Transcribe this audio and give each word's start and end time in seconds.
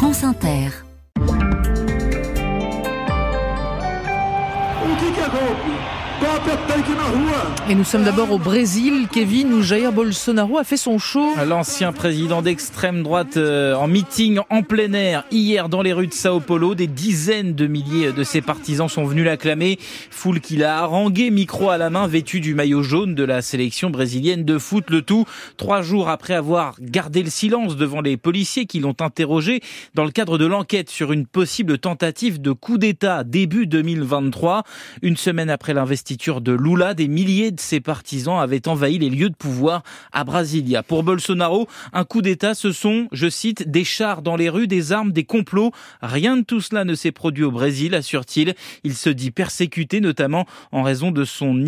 France 0.00 0.24
Inter. 0.24 0.72
Et 7.68 7.74
nous 7.74 7.84
sommes 7.84 8.04
d'abord 8.04 8.32
au 8.32 8.38
Brésil, 8.38 9.06
Kevin, 9.12 9.52
où 9.52 9.62
Jair 9.62 9.92
Bolsonaro 9.92 10.58
a 10.58 10.64
fait 10.64 10.76
son 10.76 10.98
show. 10.98 11.34
L'ancien 11.46 11.92
président 11.92 12.42
d'extrême 12.42 13.02
droite 13.02 13.36
euh, 13.36 13.74
en 13.74 13.86
meeting 13.86 14.40
en 14.50 14.62
plein 14.62 14.92
air 14.92 15.24
hier 15.30 15.68
dans 15.68 15.80
les 15.80 15.92
rues 15.92 16.08
de 16.08 16.12
Sao 16.12 16.40
Paulo. 16.40 16.74
Des 16.74 16.88
dizaines 16.88 17.54
de 17.54 17.66
milliers 17.66 18.12
de 18.12 18.24
ses 18.24 18.40
partisans 18.40 18.88
sont 18.88 19.04
venus 19.04 19.24
l'acclamer. 19.24 19.78
Foule 20.10 20.40
qu'il 20.40 20.64
a 20.64 20.78
harangué, 20.78 21.30
micro 21.30 21.70
à 21.70 21.78
la 21.78 21.90
main, 21.90 22.06
vêtu 22.06 22.40
du 22.40 22.54
maillot 22.54 22.82
jaune 22.82 23.14
de 23.14 23.24
la 23.24 23.40
sélection 23.40 23.90
brésilienne 23.90 24.44
de 24.44 24.58
foot. 24.58 24.90
Le 24.90 25.02
tout 25.02 25.26
trois 25.56 25.82
jours 25.82 26.08
après 26.08 26.34
avoir 26.34 26.74
gardé 26.80 27.22
le 27.22 27.30
silence 27.30 27.76
devant 27.76 28.00
les 28.00 28.16
policiers 28.16 28.66
qui 28.66 28.80
l'ont 28.80 28.96
interrogé 29.00 29.60
dans 29.94 30.04
le 30.04 30.10
cadre 30.10 30.38
de 30.38 30.46
l'enquête 30.46 30.90
sur 30.90 31.12
une 31.12 31.26
possible 31.26 31.78
tentative 31.78 32.40
de 32.40 32.52
coup 32.52 32.78
d'État 32.78 33.24
début 33.24 33.66
2023. 33.66 34.64
Une 35.02 35.16
semaine 35.16 35.50
après 35.50 35.72
de 36.16 36.52
Lula, 36.52 36.94
des 36.94 37.06
milliers 37.06 37.52
de 37.52 37.60
ses 37.60 37.80
partisans 37.80 38.40
avaient 38.40 38.66
envahi 38.66 38.98
les 38.98 39.10
lieux 39.10 39.30
de 39.30 39.36
pouvoir 39.36 39.82
à 40.12 40.24
Brasilia. 40.24 40.82
Pour 40.82 41.04
Bolsonaro, 41.04 41.68
un 41.92 42.04
coup 42.04 42.20
d'État, 42.20 42.54
ce 42.54 42.72
sont, 42.72 43.06
je 43.12 43.28
cite, 43.28 43.70
des 43.70 43.84
chars 43.84 44.22
dans 44.22 44.34
les 44.34 44.48
rues, 44.48 44.66
des 44.66 44.90
armes, 44.90 45.12
des 45.12 45.22
complots. 45.22 45.70
Rien 46.02 46.36
de 46.36 46.42
tout 46.42 46.60
cela 46.60 46.84
ne 46.84 46.94
s'est 46.94 47.12
produit 47.12 47.44
au 47.44 47.52
Brésil, 47.52 47.94
assure-t-il. 47.94 48.54
Il 48.82 48.94
se 48.94 49.08
dit 49.08 49.30
persécuté, 49.30 50.00
notamment 50.00 50.46
en 50.72 50.82
raison 50.82 51.12
de 51.12 51.24
son 51.24 51.64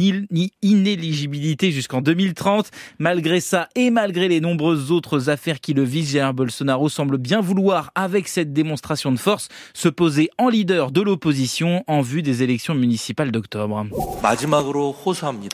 inéligibilité 0.62 1.70
jusqu'en 1.70 2.01
2030. 2.01 2.70
Malgré 2.98 3.40
ça 3.40 3.68
et 3.77 3.90
malgré 3.90 4.27
les 4.27 4.40
nombreuses 4.40 4.90
autres 4.90 5.30
affaires 5.30 5.60
qui 5.60 5.73
le 5.73 5.84
visent, 5.84 6.10
Jair 6.10 6.34
Bolsonaro 6.34 6.88
semble 6.88 7.18
bien 7.18 7.40
vouloir, 7.40 7.93
avec 7.95 8.27
cette 8.27 8.52
démonstration 8.52 9.12
de 9.12 9.18
force, 9.18 9.48
se 9.73 9.88
poser 9.88 10.30
en 10.38 10.48
leader 10.48 10.90
de 10.90 11.01
l'opposition 11.01 11.84
en 11.87 12.01
vue 12.01 12.23
des 12.23 12.43
élections 12.43 12.74
municipales 12.74 13.30
d'octobre. 13.30 13.87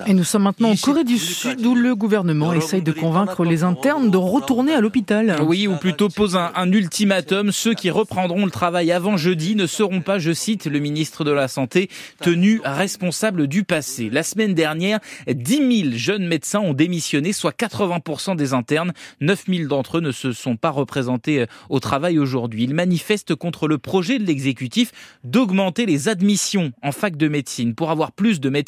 Et 0.07 0.15
nous 0.15 0.25
sommes 0.25 0.45
maintenant 0.45 0.71
en 0.71 0.77
Corée 0.77 1.03
du 1.03 1.19
Sud 1.19 1.67
où 1.67 1.75
le 1.75 1.97
gouvernement 1.97 2.53
essaye 2.53 2.83
de 2.83 2.93
convaincre 2.93 3.45
les 3.45 3.65
internes 3.65 4.11
de 4.11 4.17
retourner 4.17 4.73
à 4.73 4.81
l'hôpital. 4.81 5.37
Oui, 5.43 5.67
ou 5.67 5.77
plutôt 5.77 6.09
pose 6.09 6.37
un, 6.37 6.53
un, 6.55 6.71
ultimatum. 6.71 7.51
Ceux 7.51 7.75
qui 7.75 7.91
reprendront 7.91 8.45
le 8.45 8.53
travail 8.53 8.93
avant 8.93 9.17
jeudi 9.17 9.57
ne 9.57 9.67
seront 9.67 10.01
pas, 10.01 10.21
je 10.21 10.33
cite 10.33 10.67
le 10.67 10.79
ministre 10.79 11.25
de 11.25 11.33
la 11.33 11.49
Santé, 11.49 11.91
tenus 12.21 12.61
responsables 12.65 13.49
du 13.49 13.65
passé. 13.65 14.11
La 14.11 14.23
semaine 14.23 14.55
dernière, 14.55 15.01
10 15.27 15.83
000 15.83 15.91
jeunes 15.95 16.27
médecins 16.27 16.61
ont 16.61 16.75
démissionné, 16.75 17.33
soit 17.33 17.59
80% 17.59 18.37
des 18.37 18.55
internes. 18.55 18.93
9 19.21 19.45
000 19.49 19.69
d'entre 19.69 19.99
eux 19.99 20.03
ne 20.03 20.13
se 20.13 20.33
sont 20.33 20.57
pas 20.57 20.71
représentés 20.71 21.41
euh, 21.41 21.47
au 21.69 21.81
travail 21.81 22.19
aujourd'hui. 22.19 22.65
Ils 22.65 22.75
manifestent 22.75 23.35
contre 23.35 23.67
le 23.67 23.79
projet 23.79 24.21
de 24.21 24.25
l'exécutif 24.25 24.93
d'augmenter 25.25 25.85
les 25.85 26.09
admissions 26.09 26.73
en 26.83 26.93
fac 26.93 27.17
de 27.17 27.27
médecine 27.27 27.75
pour 27.75 27.91
avoir 27.91 28.13
plus 28.13 28.39
de 28.39 28.49
médecins 28.49 28.68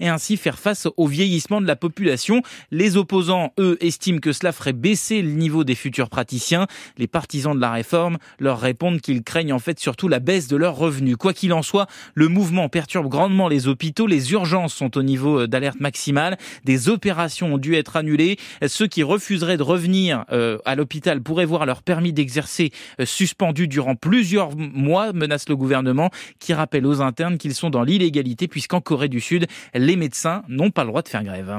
et 0.00 0.08
ainsi 0.08 0.36
faire 0.36 0.58
face 0.58 0.88
au 0.96 1.06
vieillissement 1.06 1.60
de 1.60 1.66
la 1.66 1.76
population. 1.76 2.42
Les 2.70 2.96
opposants, 2.96 3.52
eux, 3.58 3.76
estiment 3.80 4.18
que 4.18 4.32
cela 4.32 4.52
ferait 4.52 4.72
baisser 4.72 5.22
le 5.22 5.30
niveau 5.30 5.64
des 5.64 5.74
futurs 5.74 6.10
praticiens. 6.10 6.66
Les 6.96 7.06
partisans 7.06 7.54
de 7.54 7.60
la 7.60 7.72
réforme 7.72 8.18
leur 8.38 8.60
répondent 8.60 9.00
qu'ils 9.00 9.22
craignent 9.22 9.52
en 9.52 9.58
fait 9.58 9.78
surtout 9.78 10.08
la 10.08 10.20
baisse 10.20 10.48
de 10.48 10.56
leurs 10.56 10.76
revenus. 10.76 11.16
Quoi 11.16 11.32
qu'il 11.32 11.52
en 11.52 11.62
soit, 11.62 11.86
le 12.14 12.28
mouvement 12.28 12.68
perturbe 12.68 13.08
grandement 13.08 13.48
les 13.48 13.68
hôpitaux. 13.68 14.06
Les 14.06 14.32
urgences 14.32 14.74
sont 14.74 14.96
au 14.96 15.02
niveau 15.02 15.40
euh, 15.40 15.46
d'alerte 15.46 15.80
maximale. 15.80 16.36
Des 16.64 16.88
opérations 16.88 17.54
ont 17.54 17.58
dû 17.58 17.74
être 17.74 17.96
annulées. 17.96 18.38
Ceux 18.66 18.86
qui 18.86 19.02
refuseraient 19.02 19.56
de 19.56 19.62
revenir 19.62 20.24
euh, 20.32 20.58
à 20.64 20.74
l'hôpital 20.74 21.22
pourraient 21.22 21.44
voir 21.44 21.66
leur 21.66 21.82
permis 21.82 22.12
d'exercer 22.12 22.70
euh, 23.00 23.06
suspendu 23.06 23.68
durant 23.68 23.94
plusieurs 23.94 24.56
mois, 24.56 25.12
menace 25.12 25.48
le 25.48 25.56
gouvernement, 25.56 26.10
qui 26.38 26.52
rappelle 26.52 26.86
aux 26.86 27.00
internes 27.00 27.38
qu'ils 27.38 27.54
sont 27.54 27.70
dans 27.70 27.82
l'illégalité 27.82 28.48
puisqu'en 28.48 28.80
Corée 28.80 29.08
du 29.08 29.20
Sud, 29.20 29.37
les 29.74 29.96
médecins 29.96 30.42
n'ont 30.48 30.70
pas 30.70 30.84
le 30.84 30.88
droit 30.88 31.02
de 31.02 31.08
faire 31.08 31.24
grève. 31.24 31.58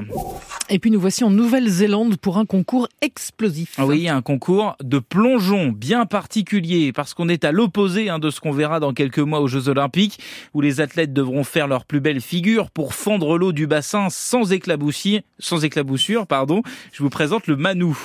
Et 0.68 0.78
puis 0.78 0.90
nous 0.90 1.00
voici 1.00 1.24
en 1.24 1.30
Nouvelle-Zélande 1.30 2.16
pour 2.16 2.38
un 2.38 2.46
concours 2.46 2.88
explosif. 3.00 3.76
Oui, 3.78 4.08
un 4.08 4.22
concours 4.22 4.76
de 4.82 4.98
plongeon 4.98 5.68
bien 5.68 6.06
particulier 6.06 6.92
parce 6.92 7.14
qu'on 7.14 7.28
est 7.28 7.44
à 7.44 7.52
l'opposé 7.52 8.08
hein, 8.08 8.18
de 8.18 8.30
ce 8.30 8.40
qu'on 8.40 8.52
verra 8.52 8.80
dans 8.80 8.92
quelques 8.92 9.18
mois 9.18 9.40
aux 9.40 9.48
Jeux 9.48 9.68
Olympiques 9.68 10.20
où 10.54 10.60
les 10.60 10.80
athlètes 10.80 11.12
devront 11.12 11.44
faire 11.44 11.66
leur 11.66 11.84
plus 11.84 12.00
belle 12.00 12.20
figure 12.20 12.70
pour 12.70 12.94
fendre 12.94 13.38
l'eau 13.38 13.52
du 13.52 13.66
bassin 13.66 14.08
sans 14.10 14.52
éclaboussure. 14.52 15.20
Sans 15.38 15.64
éclaboussure, 15.64 16.26
pardon. 16.26 16.62
Je 16.92 17.02
vous 17.02 17.10
présente 17.10 17.46
le 17.46 17.56
Manou. 17.56 17.98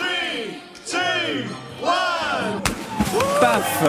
Paf 3.56 3.84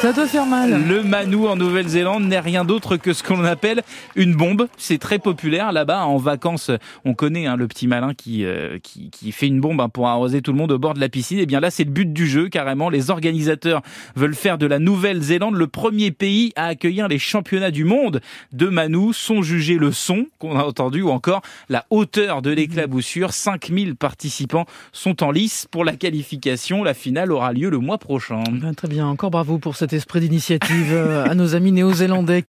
Ça 0.00 0.12
doit 0.12 0.26
faire 0.26 0.44
mal. 0.44 0.88
Le 0.88 1.04
Manou 1.04 1.46
en 1.46 1.54
Nouvelle-Zélande 1.54 2.24
n'est 2.24 2.40
rien 2.40 2.64
d'autre 2.64 2.96
que 2.96 3.12
ce 3.12 3.22
qu'on 3.22 3.44
appelle 3.44 3.82
une 4.16 4.34
bombe. 4.34 4.66
C'est 4.76 4.98
très 4.98 5.20
populaire 5.20 5.70
là-bas. 5.70 6.04
En 6.04 6.16
vacances, 6.16 6.72
on 7.04 7.14
connaît 7.14 7.46
hein, 7.46 7.54
le 7.56 7.68
petit 7.68 7.86
malin 7.86 8.12
qui, 8.12 8.44
euh, 8.44 8.78
qui, 8.82 9.10
qui, 9.10 9.30
fait 9.30 9.46
une 9.46 9.60
bombe 9.60 9.80
hein, 9.80 9.88
pour 9.88 10.08
arroser 10.08 10.42
tout 10.42 10.52
le 10.52 10.58
monde 10.58 10.72
au 10.72 10.80
bord 10.80 10.94
de 10.94 11.00
la 11.00 11.08
piscine. 11.08 11.38
Et 11.38 11.42
eh 11.42 11.46
bien 11.46 11.60
là, 11.60 11.70
c'est 11.70 11.84
le 11.84 11.92
but 11.92 12.12
du 12.12 12.26
jeu, 12.26 12.48
carrément. 12.48 12.88
Les 12.88 13.10
organisateurs 13.10 13.82
veulent 14.16 14.34
faire 14.34 14.58
de 14.58 14.66
la 14.66 14.80
Nouvelle-Zélande 14.80 15.54
le 15.54 15.66
premier 15.68 16.10
pays 16.10 16.52
à 16.56 16.66
accueillir 16.66 17.06
les 17.06 17.20
championnats 17.20 17.70
du 17.70 17.84
monde 17.84 18.20
de 18.52 18.66
Manou. 18.66 19.12
Sont 19.12 19.42
jugés 19.42 19.78
le 19.78 19.92
son 19.92 20.26
qu'on 20.40 20.58
a 20.58 20.64
entendu 20.64 21.02
ou 21.02 21.10
encore 21.10 21.42
la 21.68 21.86
hauteur 21.90 22.42
de 22.42 22.50
l'éclaboussure. 22.50 23.32
5000 23.32 23.94
participants 23.94 24.66
sont 24.92 25.22
en 25.22 25.30
lice 25.30 25.68
pour 25.70 25.84
la 25.84 25.92
qualification. 25.92 26.82
La 26.82 26.94
finale 26.94 27.30
aura 27.30 27.52
lieu 27.52 27.70
le 27.70 27.78
mois 27.78 27.98
prochain. 27.98 28.42
Ben, 28.50 28.74
très 28.74 28.88
bien, 28.88 29.03
encore 29.06 29.30
bravo 29.30 29.58
pour 29.58 29.76
cet 29.76 29.92
esprit 29.92 30.20
d'initiative 30.20 30.92
euh, 30.92 31.24
à 31.24 31.34
nos 31.34 31.54
amis 31.54 31.72
néo-zélandais. 31.72 32.44